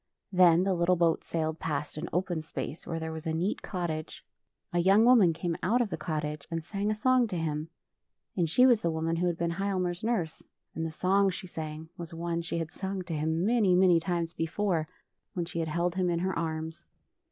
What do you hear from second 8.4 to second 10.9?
she was the woman who had been Hialmar's nurse, and the